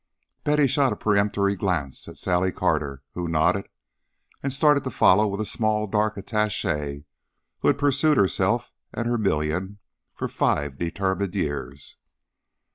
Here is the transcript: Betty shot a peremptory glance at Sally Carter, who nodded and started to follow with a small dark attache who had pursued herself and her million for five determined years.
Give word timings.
Betty 0.43 0.65
shot 0.65 0.91
a 0.93 0.95
peremptory 0.95 1.55
glance 1.55 2.07
at 2.07 2.17
Sally 2.17 2.51
Carter, 2.51 3.03
who 3.13 3.27
nodded 3.27 3.69
and 4.41 4.51
started 4.51 4.83
to 4.85 4.89
follow 4.89 5.27
with 5.27 5.39
a 5.39 5.45
small 5.45 5.85
dark 5.85 6.17
attache 6.17 7.03
who 7.59 7.67
had 7.67 7.77
pursued 7.77 8.17
herself 8.17 8.71
and 8.91 9.05
her 9.07 9.19
million 9.19 9.77
for 10.15 10.27
five 10.27 10.79
determined 10.79 11.35
years. 11.35 11.97